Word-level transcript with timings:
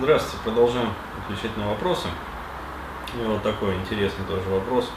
Здравствуйте, 0.00 0.44
продолжаем 0.44 0.92
отвечать 1.26 1.56
на 1.56 1.70
вопросы. 1.70 2.06
И 3.20 3.26
вот 3.26 3.42
такой 3.42 3.74
интересный 3.74 4.24
тоже 4.26 4.48
вопрос. 4.48 4.88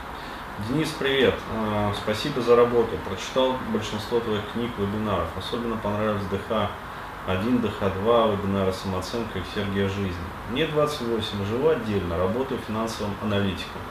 Денис, 0.69 0.89
привет. 0.89 1.33
А, 1.57 1.91
спасибо 2.03 2.39
за 2.39 2.55
работу. 2.55 2.91
Прочитал 3.09 3.55
большинство 3.73 4.19
твоих 4.19 4.43
книг, 4.53 4.69
вебинаров. 4.77 5.27
Особенно 5.35 5.75
понравилось 5.77 6.21
ДХ-1, 6.31 7.61
ДХ-2, 7.63 8.37
вебинары 8.37 8.71
«Самооценка» 8.71 9.39
и 9.39 9.43
«Сергия 9.55 9.89
жизни». 9.89 10.13
Мне 10.51 10.67
28, 10.67 11.45
живу 11.47 11.69
отдельно, 11.69 12.19
работаю 12.19 12.59
финансовым 12.67 13.15
аналитиком. 13.23 13.81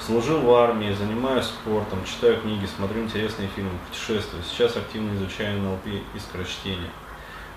Служил 0.00 0.40
в 0.40 0.54
армии, 0.54 0.94
занимаюсь 0.94 1.44
спортом, 1.44 2.06
читаю 2.06 2.40
книги, 2.40 2.66
смотрю 2.74 3.02
интересные 3.02 3.48
фильмы, 3.48 3.72
путешествую. 3.90 4.42
Сейчас 4.44 4.78
активно 4.78 5.14
изучаю 5.14 5.60
НЛП 5.60 5.88
и 5.88 6.18
скорочтение. 6.18 6.88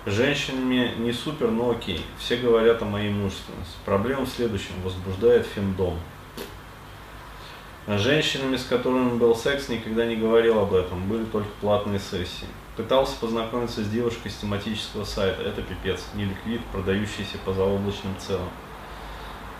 Женщинами 0.06 0.94
не 0.98 1.12
супер, 1.12 1.50
но 1.50 1.70
окей. 1.70 2.06
Все 2.20 2.36
говорят 2.36 2.80
о 2.80 2.84
моей 2.84 3.10
мужественности. 3.10 3.74
Проблема 3.84 4.24
в 4.24 4.28
следующем. 4.28 4.80
Возбуждает 4.84 5.46
фемдом. 5.46 5.98
Женщинами, 7.88 8.56
с 8.56 8.64
которыми 8.64 9.18
был 9.18 9.34
секс, 9.34 9.68
никогда 9.68 10.06
не 10.06 10.14
говорил 10.14 10.60
об 10.60 10.74
этом. 10.74 11.08
Были 11.08 11.24
только 11.24 11.48
платные 11.60 11.98
сессии. 11.98 12.46
Пытался 12.76 13.16
познакомиться 13.18 13.82
с 13.82 13.88
девушкой 13.88 14.30
с 14.30 14.36
тематического 14.36 15.02
сайта. 15.02 15.42
Это 15.42 15.60
пипец. 15.60 16.04
Не 16.14 16.26
ликвид, 16.26 16.64
продающийся 16.66 17.38
по 17.44 17.52
заоблачным 17.52 18.16
целям. 18.18 18.48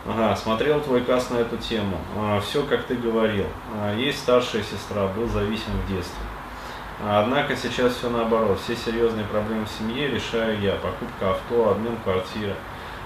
Ага, 0.06 0.37
смотрел 0.37 0.80
твой 0.80 1.02
каст 1.02 1.32
на 1.32 1.38
эту 1.38 1.56
тему. 1.56 1.98
А, 2.16 2.40
все, 2.40 2.62
как 2.62 2.84
ты 2.84 2.95
говорил. 2.95 3.46
А, 3.74 3.96
есть 3.96 4.20
старшая 4.20 4.62
сестра, 4.62 5.09
был 5.09 5.26
зависим 5.28 5.73
в 5.84 5.92
детстве. 5.92 6.23
Однако 7.05 7.56
сейчас 7.56 7.95
все 7.95 8.09
наоборот. 8.09 8.59
Все 8.60 8.77
серьезные 8.77 9.27
проблемы 9.27 9.66
в 9.66 9.70
семье 9.70 10.09
решаю 10.09 10.60
я. 10.60 10.73
Покупка 10.77 11.32
авто, 11.32 11.70
обмен 11.70 11.96
квартиры. 12.02 12.54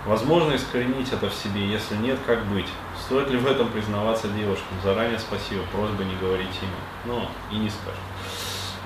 Возможно 0.06 0.56
искоренить 0.56 1.12
это 1.12 1.28
в 1.28 1.34
себе, 1.34 1.66
если 1.66 1.94
нет, 1.96 2.18
как 2.26 2.42
быть? 2.46 2.68
Стоит 2.98 3.28
ли 3.28 3.36
в 3.36 3.46
этом 3.46 3.68
признаваться 3.68 4.28
девушкам? 4.28 4.80
Заранее 4.82 5.18
спасибо, 5.18 5.62
просьба 5.72 6.04
не 6.04 6.16
говорить 6.16 6.48
имя. 6.62 6.70
Ну, 7.04 7.28
и 7.50 7.56
не 7.56 7.68
скажем. 7.68 8.00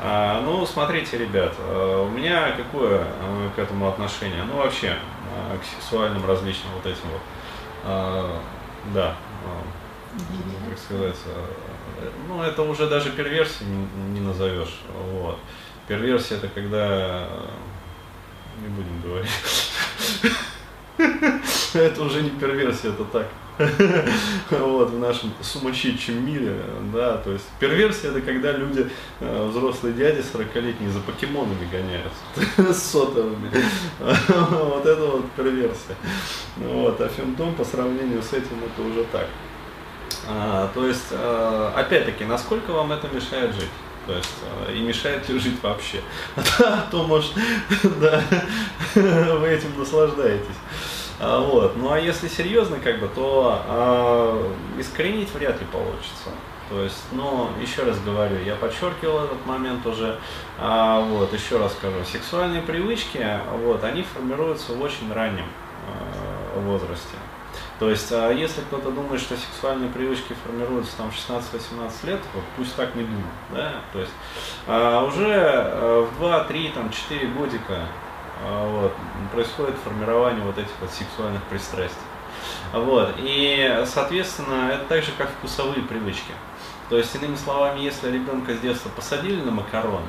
А, 0.01 0.41
ну, 0.41 0.67
смотрите, 0.67 1.17
ребят, 1.17 1.55
а, 1.59 2.03
у 2.03 2.09
меня 2.09 2.51
какое 2.57 3.03
а, 3.05 3.51
к 3.55 3.59
этому 3.61 3.89
отношение? 3.89 4.43
Ну, 4.43 4.57
вообще, 4.57 4.97
а, 5.33 5.57
к 5.57 5.65
сексуальным 5.65 6.27
различным 6.27 6.73
вот 6.75 6.87
этим 6.87 7.09
вот. 7.13 7.21
А, 7.85 8.41
да, 8.93 9.15
а, 10.15 10.71
как 10.71 10.79
сказать, 10.79 11.17
ну, 12.29 12.43
это 12.43 12.63
уже 12.63 12.89
даже 12.89 13.11
перверсией 13.11 13.71
не, 13.71 14.19
не 14.19 14.21
назовешь. 14.21 14.81
Вот. 15.13 15.39
Перверсия 15.87 16.39
это 16.39 16.49
когда 16.49 17.29
не 18.61 18.69
будем 18.69 19.01
говорить. 19.03 19.31
Это 21.75 22.03
уже 22.05 22.23
не 22.23 22.31
перверсия, 22.31 22.91
это 22.91 23.05
так. 23.05 23.27
Вот, 24.51 24.91
в 24.91 24.99
нашем 24.99 25.33
сумасшедшем 25.41 26.25
мире, 26.25 26.57
да, 26.93 27.19
то 27.19 27.33
есть 27.33 27.45
перверсия 27.59 28.11
это 28.11 28.21
когда 28.21 28.53
люди, 28.53 28.89
э, 29.21 29.49
взрослые 29.49 29.95
дяди 29.95 30.21
40-летние, 30.21 30.91
за 30.91 31.01
покемонами 31.01 31.69
гоняются, 31.71 32.73
с 32.73 32.83
сотовыми. 32.91 33.51
Вот 33.99 34.87
это 34.87 35.05
вот 35.05 35.31
перверсия. 35.33 35.97
Вот, 36.57 37.01
а 37.01 37.09
фемдом 37.09 37.55
по 37.55 37.65
сравнению 37.65 38.23
с 38.23 38.33
этим 38.33 38.63
это 38.65 38.89
уже 38.89 39.05
так. 39.05 39.29
А, 40.29 40.71
то 40.75 40.87
есть, 40.87 41.09
а, 41.13 41.73
опять-таки, 41.77 42.25
насколько 42.25 42.73
вам 42.73 42.93
это 42.93 43.09
мешает 43.09 43.55
жить? 43.55 43.71
То 44.07 44.15
есть, 44.15 44.35
а, 44.43 44.73
и 44.73 44.81
мешает 44.81 45.29
ли 45.29 45.39
жить 45.39 45.63
вообще? 45.63 46.01
А 46.59 46.87
то, 46.91 47.03
может, 47.05 47.33
да, 48.01 48.23
вы 48.95 49.49
этим 49.49 49.79
наслаждаетесь. 49.79 50.57
Вот. 51.21 51.77
Ну 51.77 51.93
а 51.93 51.99
если 51.99 52.29
серьезно, 52.29 52.79
как 52.83 53.01
бы, 53.01 53.09
то 53.09 53.63
а, 53.67 54.53
искоренить 54.79 55.33
вряд 55.33 55.61
ли 55.61 55.67
получится. 55.67 56.31
То 56.71 56.83
есть, 56.83 57.05
ну, 57.13 57.51
еще 57.61 57.83
раз 57.83 57.99
говорю, 58.01 58.43
я 58.43 58.55
подчеркивал 58.57 59.25
этот 59.25 59.45
момент 59.47 59.87
уже, 59.87 60.19
а, 60.59 61.01
вот, 61.01 61.33
еще 61.33 61.59
раз 61.59 61.73
скажу, 61.73 61.97
сексуальные 62.11 62.63
привычки, 62.63 63.25
вот, 63.65 63.85
они 63.85 64.03
формируются 64.03 64.73
в 64.73 64.81
очень 64.81 65.13
раннем 65.13 65.47
а, 65.87 66.61
возрасте. 66.61 67.17
То 67.79 67.91
есть, 67.91 68.11
а 68.13 68.31
если 68.31 68.61
кто-то 68.63 68.91
думает, 68.91 69.21
что 69.21 69.37
сексуальные 69.37 69.91
привычки 69.91 70.35
формируются 70.45 70.97
там 70.97 71.09
16-18 71.09 72.07
лет, 72.07 72.21
вот 72.35 72.45
пусть 72.57 72.75
так 72.77 72.95
не 72.95 73.03
думает, 73.03 73.25
да, 73.53 73.75
то 73.93 74.01
есть 74.01 74.13
а 74.67 75.05
уже 75.05 75.27
э, 75.27 76.07
в 76.11 76.19
2, 76.19 76.45
3, 76.45 76.69
там, 76.69 76.91
4 76.91 77.27
годика 77.29 77.81
а, 78.43 78.67
вот, 78.69 78.93
происходит 79.33 79.77
формирование 79.85 80.45
вот 80.45 80.59
этих 80.59 80.73
вот 80.81 80.91
сексуальных 80.91 81.43
пристрастий. 81.45 81.97
Вот, 82.73 83.15
и, 83.19 83.85
соответственно, 83.87 84.71
это 84.73 84.85
так 84.85 85.03
же, 85.03 85.13
как 85.17 85.31
вкусовые 85.31 85.83
привычки. 85.83 86.33
То 86.91 86.99
есть, 86.99 87.15
иными 87.15 87.37
словами, 87.37 87.81
если 87.81 88.11
ребенка 88.11 88.55
с 88.55 88.61
детства 88.61 88.91
посадили 88.91 89.41
на 89.41 89.51
макароны, 89.51 90.07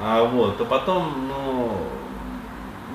вот, 0.00 0.58
то 0.58 0.64
потом, 0.64 1.28
ну, 1.28 1.86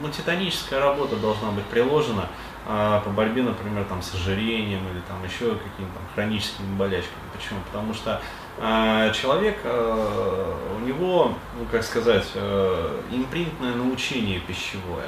ну, 0.01 0.09
титаническая 0.09 0.79
работа 0.79 1.15
должна 1.15 1.51
быть 1.51 1.65
приложена 1.65 2.27
а, 2.69 2.99
по 2.99 3.09
борьбе, 3.11 3.43
например, 3.43 3.85
там, 3.85 4.01
с 4.01 4.13
ожирением 4.13 4.81
или 4.91 5.01
там 5.07 5.23
еще 5.23 5.55
какими-то 5.55 5.99
хроническими 6.13 6.75
болячками. 6.75 7.23
Почему? 7.33 7.61
Потому 7.71 7.93
что 7.93 8.21
а, 8.57 9.09
человек, 9.11 9.57
а, 9.63 10.75
у 10.75 10.85
него, 10.85 11.33
ну, 11.57 11.65
как 11.71 11.83
сказать, 11.83 12.27
а, 12.35 13.01
импринтное 13.09 13.73
научение 13.73 14.41
пищевое. 14.41 15.07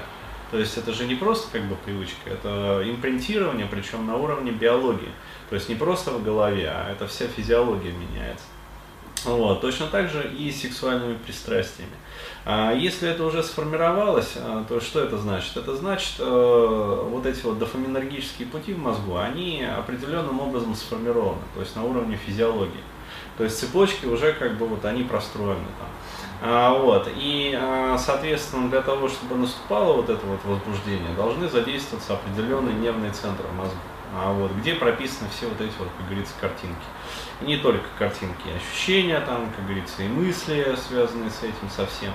То 0.51 0.57
есть 0.57 0.77
это 0.77 0.93
же 0.93 1.05
не 1.05 1.15
просто 1.15 1.51
как 1.51 1.67
бы 1.67 1.75
привычка, 1.75 2.29
это 2.29 2.81
импринтирование, 2.85 3.67
причем 3.69 4.07
на 4.07 4.15
уровне 4.15 4.51
биологии. 4.51 5.11
То 5.49 5.55
есть 5.55 5.67
не 5.67 5.75
просто 5.75 6.11
в 6.11 6.23
голове, 6.23 6.69
а 6.69 6.91
это 6.91 7.07
вся 7.07 7.27
физиология 7.27 7.91
меняется. 7.91 8.45
Вот. 9.25 9.61
Точно 9.61 9.87
так 9.87 10.09
же 10.09 10.31
и 10.37 10.51
с 10.51 10.61
сексуальными 10.61 11.15
пристрастиями. 11.15 11.93
А 12.45 12.73
если 12.73 13.09
это 13.09 13.23
уже 13.25 13.43
сформировалось, 13.43 14.33
а, 14.37 14.63
то 14.67 14.79
что 14.79 15.01
это 15.01 15.17
значит? 15.17 15.55
Это 15.57 15.75
значит, 15.75 16.15
э, 16.19 17.07
вот 17.09 17.25
эти 17.25 17.43
вот 17.43 17.59
дофаминергические 17.59 18.47
пути 18.47 18.73
в 18.73 18.79
мозгу, 18.79 19.17
они 19.17 19.63
определенным 19.63 20.39
образом 20.39 20.73
сформированы, 20.75 21.41
то 21.53 21.61
есть 21.61 21.75
на 21.75 21.83
уровне 21.83 22.17
физиологии. 22.17 22.83
То 23.37 23.43
есть 23.43 23.59
цепочки 23.59 24.05
уже 24.05 24.33
как 24.33 24.57
бы 24.57 24.67
вот 24.67 24.83
они 24.85 25.03
простроены 25.03 25.67
там. 25.79 25.87
А, 26.41 26.73
вот. 26.73 27.09
И, 27.15 27.57
а, 27.59 27.97
соответственно, 27.97 28.69
для 28.69 28.81
того, 28.81 29.07
чтобы 29.09 29.35
наступало 29.35 29.93
вот 29.93 30.09
это 30.09 30.25
вот 30.25 30.39
возбуждение, 30.45 31.13
должны 31.15 31.47
задействоваться 31.49 32.13
определенные 32.13 32.75
нервные 32.75 33.11
центры 33.11 33.47
мозга 33.55 33.77
а 34.13 34.33
вот, 34.33 34.51
где 34.53 34.73
прописаны 34.73 35.29
все 35.29 35.47
вот 35.47 35.61
эти 35.61 35.73
вот, 35.77 35.89
как 35.97 36.07
говорится, 36.07 36.33
картинки. 36.39 36.75
И 37.41 37.45
не 37.45 37.57
только 37.57 37.85
картинки, 37.97 38.49
ощущения 38.55 39.19
там, 39.19 39.51
как 39.55 39.65
говорится, 39.65 40.03
и 40.03 40.07
мысли, 40.07 40.75
связанные 40.87 41.29
с 41.29 41.43
этим 41.43 41.69
совсем. 41.69 42.13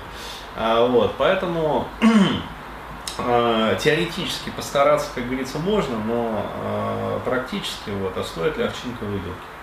А, 0.55 0.85
вот, 0.85 1.15
поэтому 1.17 1.87
а, 3.17 3.75
теоретически 3.75 4.49
постараться, 4.49 5.09
как 5.15 5.25
говорится, 5.25 5.57
можно, 5.59 5.97
но 5.97 6.45
а, 6.63 7.19
практически 7.23 7.89
вот, 7.89 8.17
а 8.17 8.23
стоит 8.23 8.57
ли 8.57 8.63
овчинка 8.63 9.03
выделки? 9.03 9.54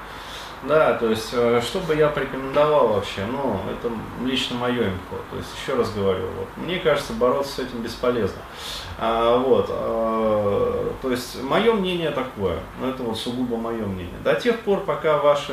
Да, 0.65 0.95
то 0.95 1.11
есть, 1.11 1.31
э, 1.33 1.61
что 1.61 1.81
бы 1.81 1.97
я 1.97 2.09
порекомендовал 2.09 2.89
вообще, 2.89 3.27
ну, 3.27 3.61
это 3.69 3.93
лично 4.25 4.57
мое 4.57 4.91
инфо. 4.91 5.17
То 5.31 5.37
есть, 5.37 5.49
еще 5.61 5.75
раз 5.75 5.93
говорю, 5.93 6.29
вот, 6.39 6.49
мне 6.57 6.79
кажется, 6.79 7.13
бороться 7.15 7.57
с 7.57 7.59
этим 7.59 7.83
бесполезно. 7.83 8.41
А, 8.97 9.39
вот, 9.39 9.67
а, 9.71 10.95
то 11.03 11.11
есть, 11.11 11.43
мое 11.43 11.73
мнение 11.73 12.13
такое, 12.13 12.61
но 12.79 12.91
это 12.91 13.03
вот 13.03 13.19
сугубо 13.19 13.57
мое 13.57 13.85
мнение. 13.85 14.15
До 14.23 14.35
тех 14.35 14.61
пор, 14.61 14.85
пока 14.85 15.19
ваши 15.19 15.53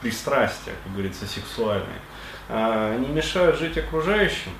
пристрастия, 0.00 0.74
как 0.84 0.92
говорится, 0.92 1.26
сексуальные, 1.26 2.00
а, 2.48 2.96
не 2.96 3.08
мешают 3.08 3.58
жить 3.58 3.76
окружающим, 3.76 4.52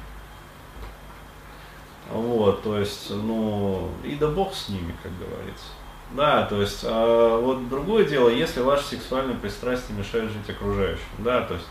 вот, 2.10 2.64
то 2.64 2.76
есть, 2.78 3.10
ну, 3.10 3.90
и 4.02 4.16
да 4.16 4.26
бог 4.26 4.54
с 4.54 4.70
ними, 4.70 4.92
как 5.04 5.12
говорится. 5.18 5.66
Да, 6.12 6.44
то 6.44 6.60
есть, 6.60 6.84
а, 6.84 7.38
вот 7.38 7.68
другое 7.68 8.04
дело, 8.04 8.28
если 8.28 8.60
ваши 8.60 8.84
сексуальные 8.84 9.36
пристрастия 9.36 9.92
мешают 9.92 10.32
жить 10.32 10.48
окружающим, 10.48 11.02
да, 11.18 11.42
то 11.42 11.54
есть, 11.54 11.66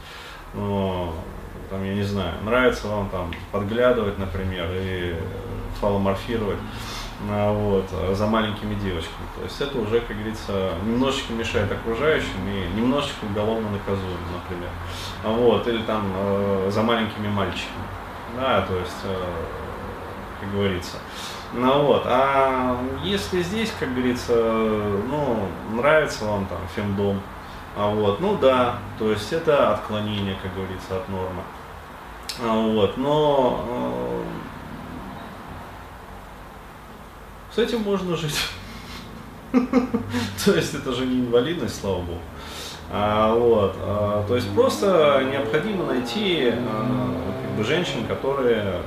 ну, 0.53 1.11
там, 1.69 1.83
я 1.83 1.95
не 1.95 2.03
знаю, 2.03 2.33
нравится 2.43 2.87
вам 2.87 3.09
там 3.09 3.33
подглядывать, 3.51 4.17
например, 4.19 4.67
и 4.71 5.15
фаломорфировать, 5.81 6.59
а, 7.29 7.51
вот, 7.51 7.85
за 8.15 8.27
маленькими 8.27 8.75
девочками. 8.75 9.25
То 9.37 9.43
есть 9.43 9.59
это 9.59 9.79
уже, 9.79 10.01
как 10.01 10.15
говорится, 10.15 10.73
немножечко 10.85 11.33
мешает 11.33 11.71
окружающим 11.71 12.37
и 12.47 12.79
немножечко 12.79 13.25
уголовно 13.25 13.69
наказуем, 13.71 14.19
например. 14.33 14.69
Вот, 15.23 15.67
или 15.67 15.81
там 15.81 16.11
э, 16.15 16.69
за 16.71 16.83
маленькими 16.83 17.27
мальчиками. 17.27 17.85
Да, 18.39 18.61
то 18.61 18.77
есть, 18.77 19.03
э, 19.03 19.15
как 20.39 20.51
говорится. 20.51 20.97
Ну 21.53 21.85
вот, 21.85 22.03
а 22.05 22.77
если 23.03 23.41
здесь, 23.41 23.71
как 23.79 23.93
говорится, 23.93 24.33
ну, 24.33 25.47
нравится 25.73 26.25
вам 26.25 26.45
там 26.45 26.59
фемдом, 26.75 27.21
а 27.75 27.89
вот, 27.89 28.19
ну 28.19 28.37
да, 28.37 28.79
то 28.99 29.11
есть 29.11 29.31
это 29.31 29.73
отклонение, 29.73 30.35
как 30.41 30.53
говорится, 30.55 30.97
от 30.97 31.07
нормы. 31.09 31.41
А 32.43 32.53
вот, 32.53 32.97
но 32.97 33.65
э, 33.67 34.23
с 37.55 37.57
этим 37.59 37.81
можно 37.81 38.15
жить. 38.15 38.37
То 39.51 40.53
есть 40.53 40.73
это 40.73 40.91
же 40.93 41.05
не 41.05 41.21
инвалидность, 41.21 41.79
слава 41.79 42.01
богу. 42.01 42.19
А, 42.91 43.33
вот, 43.33 43.75
а, 43.79 44.25
то 44.27 44.35
есть 44.35 44.49
просто 44.53 45.25
необходимо 45.29 45.85
найти 45.85 46.53
бы 47.57 47.63
женщин, 47.63 48.05
которые, 48.07 48.81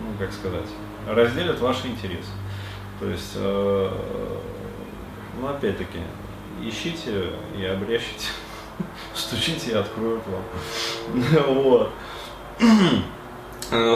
ну 0.00 0.18
как 0.18 0.32
сказать, 0.32 0.68
разделят 1.06 1.60
ваши 1.60 1.88
интересы. 1.88 2.30
То 3.00 3.08
есть, 3.08 3.32
а, 3.36 3.90
ну 5.40 5.48
опять-таки, 5.48 5.98
ищите 6.62 7.30
и 7.58 7.64
обрящите, 7.64 8.28
стучите 9.14 9.72
и 9.72 9.74
откроют 9.74 10.22
вам. 10.26 10.42
Вот. 11.54 11.90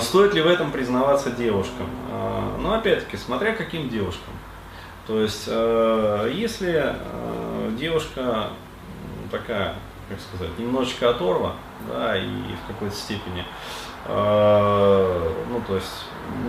Стоит 0.02 0.34
ли 0.34 0.42
в 0.42 0.46
этом 0.46 0.72
признаваться 0.72 1.30
девушкам? 1.30 1.88
Ну, 2.58 2.72
опять-таки, 2.72 3.16
смотря 3.16 3.54
каким 3.54 3.88
девушкам. 3.88 4.34
То 5.06 5.20
есть, 5.20 5.46
если 5.46 6.96
девушка 7.78 8.48
такая, 9.30 9.74
как 10.08 10.18
сказать, 10.20 10.58
немножечко 10.58 11.10
оторва, 11.10 11.54
да, 11.86 12.16
и 12.16 12.54
в 12.54 12.66
какой-то 12.66 12.94
степени, 12.94 13.44
э, 14.06 15.32
ну, 15.50 15.60
то 15.66 15.74
есть, 15.74 16.06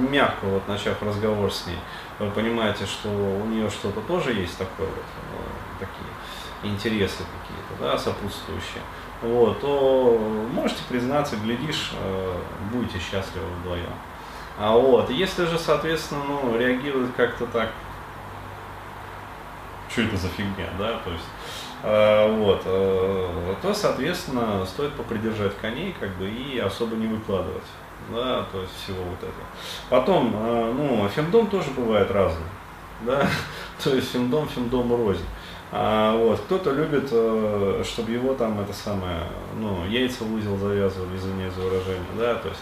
мягко 0.09 0.45
вот 0.45 0.67
начав 0.67 1.01
разговор 1.03 1.51
с 1.51 1.67
ней, 1.67 1.77
вы 2.19 2.29
понимаете, 2.31 2.85
что 2.85 3.09
у 3.09 3.45
нее 3.45 3.69
что-то 3.69 4.01
тоже 4.01 4.33
есть 4.33 4.57
такое 4.57 4.88
вот, 4.88 4.97
э, 4.97 5.85
такие 5.85 6.73
интересы 6.73 7.17
какие-то, 7.17 7.83
да, 7.83 7.97
сопутствующие, 7.97 8.81
вот, 9.21 9.59
то 9.59 10.17
можете 10.53 10.81
признаться, 10.88 11.35
глядишь, 11.38 11.91
э, 12.00 12.38
будете 12.71 13.00
счастливы 13.00 13.45
вдвоем. 13.61 13.94
А 14.57 14.71
вот, 14.73 15.09
если 15.09 15.45
же, 15.45 15.57
соответственно, 15.57 16.23
ну, 16.25 16.57
реагирует 16.57 17.11
как-то 17.15 17.45
так, 17.47 17.69
что 19.89 20.01
это 20.01 20.17
за 20.17 20.27
фигня, 20.29 20.67
да, 20.77 21.00
то 21.03 21.11
есть, 21.11 21.25
вот, 21.83 22.61
э, 22.65 23.55
то, 23.61 23.73
соответственно, 23.73 24.65
стоит 24.65 24.93
попридержать 24.93 25.55
коней 25.57 25.95
как 25.99 26.09
бы, 26.17 26.29
и 26.29 26.59
особо 26.59 26.95
не 26.95 27.07
выкладывать. 27.07 27.63
Да, 28.09 28.45
то 28.51 28.61
есть 28.61 28.73
всего 28.83 29.03
вот 29.03 29.19
этого. 29.19 29.45
Потом, 29.89 30.33
э, 30.35 30.73
ну, 30.73 31.07
фемдом 31.09 31.47
тоже 31.47 31.69
бывает 31.71 32.09
разный. 32.11 32.45
Да? 33.01 33.27
То 33.83 33.93
есть 33.93 34.11
фемдом, 34.11 34.47
фемдом 34.47 34.95
рознь. 34.95 35.25
А, 35.71 36.15
вот, 36.17 36.39
кто-то 36.39 36.71
любит, 36.71 37.09
э, 37.11 37.83
чтобы 37.85 38.11
его 38.11 38.33
там 38.33 38.59
это 38.59 38.73
самое, 38.73 39.19
ну, 39.55 39.85
яйца 39.85 40.23
в 40.23 40.33
узел 40.33 40.57
завязывали, 40.57 41.17
да, 42.19 42.36
то 42.36 42.50
есть, 42.50 42.62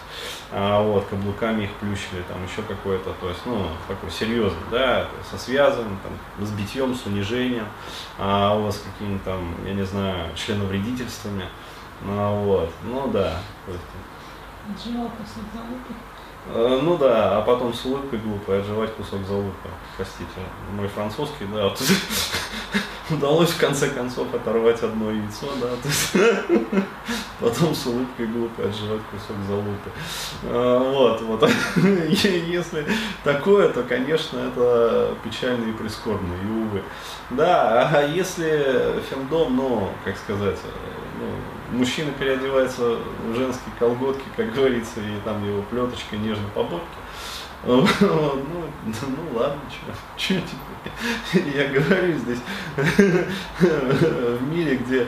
а, 0.52 0.82
вот, 0.82 1.06
каблуками 1.08 1.66
их 1.66 1.72
плющили, 1.74 2.24
там, 2.30 2.38
еще 2.46 2.62
какое-то, 2.62 3.14
то 3.20 3.30
есть, 3.30 3.42
ну, 3.46 3.68
такой 3.88 4.10
серьезный, 4.10 4.64
да, 4.72 5.08
со 5.30 5.38
связанным, 5.38 6.00
там, 6.04 6.46
с 6.46 6.52
битьем, 6.52 6.96
с 6.96 7.06
унижением, 7.06 7.68
а 8.18 8.56
у 8.56 8.64
вас 8.64 8.78
какими-то 8.80 9.26
там, 9.26 9.56
я 9.66 9.74
не 9.74 9.86
знаю, 9.86 10.34
членовредительствами, 10.36 11.46
ну, 12.04 12.44
вот, 12.44 12.70
ну, 12.84 13.08
да, 13.08 13.40
Отжимал 14.70 15.10
кусок 15.10 15.44
залупы. 15.54 15.94
Э, 16.50 16.80
ну 16.82 16.98
да, 16.98 17.38
а 17.38 17.42
потом 17.42 17.74
с 17.74 17.86
улыбкой 17.86 18.20
глупой 18.20 18.60
отживать 18.60 18.94
кусок 18.94 19.26
залупы. 19.26 19.70
Простите, 19.96 20.40
мой 20.74 20.88
французский, 20.88 21.46
да, 21.54 21.74
удалось 23.10 23.50
в 23.50 23.60
конце 23.60 23.90
концов 23.90 24.34
оторвать 24.34 24.82
одно 24.82 25.12
яйцо, 25.12 25.48
да, 25.62 25.68
то 25.68 25.88
есть, 25.88 26.14
потом 27.40 27.76
с 27.76 27.86
улыбкой 27.86 28.28
глупо 28.28 28.64
отживать 28.64 29.02
кусок 29.12 29.38
залупы. 29.48 29.92
А, 30.44 30.92
вот, 30.92 31.22
вот. 31.22 31.50
Если 32.10 32.86
такое, 33.24 33.70
то, 33.70 33.84
конечно, 33.84 34.40
это 34.40 35.16
печально 35.24 35.70
и 35.70 35.74
прискорбно, 35.74 36.34
и 36.34 36.50
увы. 36.50 36.84
Да, 37.30 37.90
а 37.94 38.08
если 38.08 39.02
фемдом, 39.10 39.58
ну, 39.58 39.90
как 40.06 40.18
сказать, 40.18 40.58
ну, 41.20 41.28
мужчина 41.72 42.12
переодевается 42.12 42.98
в 43.26 43.36
женские 43.36 43.74
колготки, 43.80 44.24
как 44.36 44.54
говорится, 44.54 45.00
и 45.00 45.20
там 45.24 45.46
его 45.46 45.62
плеточка 45.64 46.16
нежно 46.18 46.48
по 46.54 46.64
бокке, 46.64 46.86
ну, 47.66 47.86
ну 48.86 49.40
ладно, 49.40 49.60
что 50.16 50.36
теперь. 50.36 51.56
Я 51.56 51.68
говорю 51.68 52.18
здесь, 52.18 52.40
в 52.78 54.54
мире, 54.54 54.78
где 54.78 55.08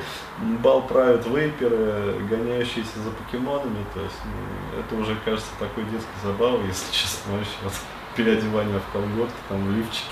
бал 0.62 0.82
правят 0.82 1.26
вейперы, 1.28 2.16
гоняющиеся 2.30 3.00
за 3.04 3.12
покемонами, 3.12 3.86
то 3.94 4.02
есть 4.02 4.16
ну, 4.26 4.80
это 4.80 4.96
уже 4.96 5.16
кажется 5.24 5.52
такой 5.60 5.86
детской 5.86 6.10
забавой, 6.24 6.68
если 6.68 6.92
честно, 6.92 7.34
вообще. 7.34 7.80
Вот, 8.10 8.16
переодевание 8.16 8.80
в 8.80 8.92
колготки, 8.92 9.36
там, 9.48 9.64
в 9.66 9.76
лифчики. 9.76 10.06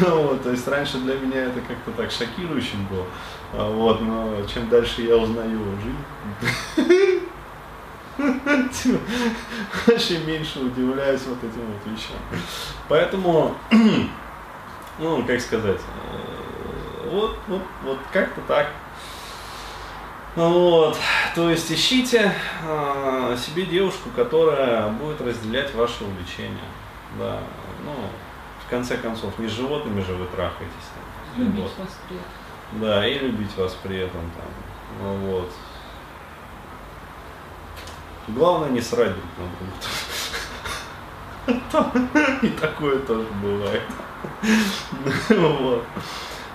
вот, 0.00 0.42
то 0.42 0.50
есть 0.50 0.66
раньше 0.68 0.98
для 0.98 1.14
меня 1.14 1.44
это 1.44 1.60
как-то 1.60 1.90
так 1.92 2.10
шокирующим 2.10 2.86
было. 2.86 3.06
А 3.52 3.70
вот, 3.70 4.00
но 4.00 4.44
чем 4.52 4.68
дальше 4.68 5.02
я 5.02 5.16
узнаю 5.16 5.60
жизнь, 5.82 7.20
вообще 9.86 10.18
меньше 10.18 10.60
удивляюсь 10.60 11.22
вот 11.26 11.38
этим 11.38 11.66
вот 11.66 11.92
вещам. 11.92 12.16
Поэтому, 12.88 13.54
ну, 14.98 15.24
как 15.26 15.40
сказать, 15.40 15.80
э, 15.80 17.08
вот, 17.10 17.36
вот, 17.48 17.62
вот 17.84 17.98
как-то 18.12 18.40
так. 18.46 18.68
Вот, 20.36 20.98
то 21.36 21.48
есть 21.48 21.70
ищите 21.70 22.34
э, 22.66 23.36
себе 23.38 23.66
девушку, 23.66 24.08
которая 24.16 24.88
будет 24.88 25.20
разделять 25.20 25.72
ваши 25.74 26.02
увлечения. 26.02 26.58
Да, 27.18 27.38
ну, 27.84 27.92
в 28.66 28.70
конце 28.70 28.96
концов, 28.96 29.38
не 29.38 29.46
с 29.46 29.52
животными 29.52 30.00
же 30.02 30.14
вы 30.14 30.26
трахаетесь. 30.26 30.72
Там, 31.36 31.44
любить 31.44 31.62
вот. 31.62 31.78
вас 31.78 31.96
при 32.08 32.16
этом. 32.16 32.28
Да, 32.80 33.06
и 33.06 33.18
любить 33.18 33.56
вас 33.56 33.76
при 33.80 33.98
этом 33.98 34.22
там. 34.32 34.48
Ну, 35.00 35.14
вот. 35.30 35.52
Главное 38.28 38.70
не 38.70 38.80
срать 38.80 39.12
друг 39.12 39.26
на 39.38 39.46
друга. 41.86 42.08
И 42.42 42.48
такое 42.48 42.98
тоже 43.00 43.26
бывает. 43.42 43.82
Вот. 45.28 45.84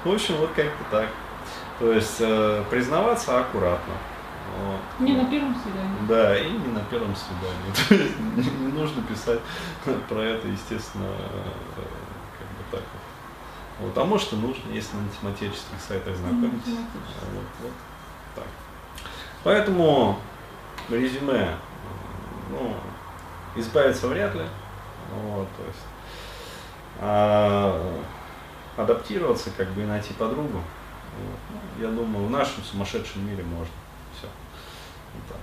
В 0.04 0.12
общем, 0.12 0.36
вот 0.38 0.50
как-то 0.56 0.84
так. 0.90 1.08
То 1.80 1.94
есть 1.94 2.18
э, 2.20 2.64
признаваться 2.70 3.40
аккуратно. 3.40 3.94
Вот. 4.58 5.06
Не 5.06 5.16
на 5.16 5.26
первом 5.26 5.56
свидании. 5.56 6.08
Да, 6.08 6.38
и 6.38 6.50
не 6.50 6.68
на 6.68 6.82
первом 6.82 7.16
свидании. 7.16 7.72
То 7.88 7.96
есть 7.96 8.60
не 8.60 8.68
нужно 8.68 9.02
писать 9.04 9.40
про 10.10 10.20
это, 10.20 10.48
естественно, 10.48 11.06
э, 11.06 11.82
как 12.38 12.48
бы 12.48 12.64
так 12.72 12.82
вот. 13.80 13.88
вот. 13.88 13.98
А 13.98 14.06
может 14.06 14.34
и 14.34 14.36
нужно, 14.36 14.72
если 14.72 14.98
на 14.98 15.08
тематических 15.10 15.80
сайтах 15.88 16.18
знакомитесь. 16.18 16.76
Вот, 17.34 17.46
вот 17.64 17.72
так. 18.36 18.48
Поэтому 19.44 20.20
резюме, 20.90 21.56
ну, 22.52 22.76
избавиться 23.56 24.08
вряд 24.08 24.36
ли. 24.36 24.44
Вот, 25.14 25.48
то 25.58 25.64
есть, 25.66 25.86
а, 27.00 28.02
адаптироваться, 28.76 29.50
как 29.56 29.70
бы 29.70 29.84
и 29.84 29.86
найти 29.86 30.14
подругу. 30.14 30.62
Я 31.80 31.90
думаю, 31.92 32.28
в 32.28 32.32
нашем 32.32 32.64
сумасшедшем 32.64 33.28
мире 33.28 33.44
можно. 33.44 33.74
Все. 34.18 34.28
Вот 35.14 35.24
так. 35.28 35.38